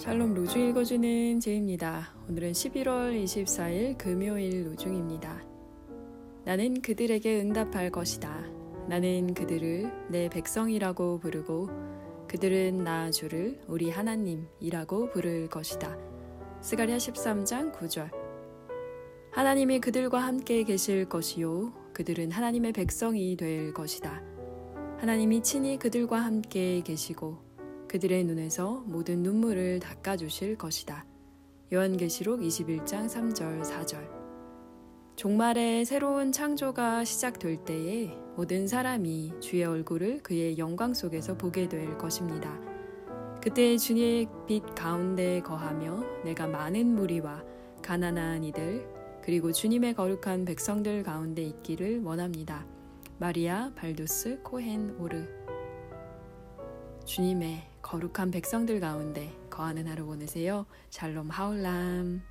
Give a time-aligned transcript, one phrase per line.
[0.00, 2.14] 샬롬 로중 읽어주는 제입니다.
[2.26, 5.44] 오늘은 11월 24일 금요일 로중입니다.
[6.46, 8.46] 나는 그들에게 응답할 것이다.
[8.88, 11.68] 나는 그들을 내 백성이라고 부르고
[12.28, 15.98] 그들은 나 주를 우리 하나님이라고 부를 것이다.
[16.62, 18.10] 스가랴 13장 9절
[19.32, 24.22] 하나님이 그들과 함께 계실 것이요 그들은 하나님의 백성이 될 것이다.
[24.96, 27.49] 하나님이 친히 그들과 함께 계시고
[27.90, 31.04] 그들의 눈에서 모든 눈물을 닦아주실 것이다.
[31.72, 34.08] 요한계시록 21장 3절 4절
[35.16, 42.60] 종말에 새로운 창조가 시작될 때에 모든 사람이 주의 얼굴을 그의 영광 속에서 보게 될 것입니다.
[43.42, 47.42] 그때 주님의 빛 가운데 거하며 내가 많은 무리와
[47.82, 48.86] 가난한 이들
[49.20, 52.64] 그리고 주님의 거룩한 백성들 가운데 있기를 원합니다.
[53.18, 55.26] 마리아 발두스 코헨 오르
[57.04, 60.64] 주님의 거룩한 백성들 가운데 거하는 하루 보내세요.
[60.90, 62.22] 샬롬 하울람.